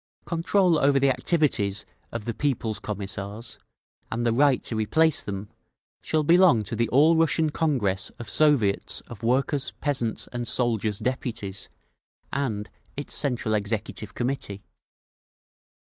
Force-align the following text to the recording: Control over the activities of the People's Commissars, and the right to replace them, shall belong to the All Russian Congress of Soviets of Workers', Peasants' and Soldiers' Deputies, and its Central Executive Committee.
Control 0.25 0.79
over 0.79 0.99
the 0.99 1.11
activities 1.11 1.85
of 2.11 2.25
the 2.25 2.33
People's 2.33 2.79
Commissars, 2.79 3.59
and 4.11 4.25
the 4.25 4.33
right 4.33 4.63
to 4.63 4.75
replace 4.75 5.21
them, 5.21 5.47
shall 6.01 6.23
belong 6.23 6.63
to 6.63 6.75
the 6.75 6.89
All 6.89 7.15
Russian 7.15 7.51
Congress 7.51 8.09
of 8.17 8.27
Soviets 8.27 9.01
of 9.01 9.21
Workers', 9.21 9.73
Peasants' 9.79 10.25
and 10.33 10.47
Soldiers' 10.47 10.97
Deputies, 10.97 11.69
and 12.33 12.67
its 12.97 13.13
Central 13.13 13.53
Executive 13.53 14.15
Committee. 14.15 14.63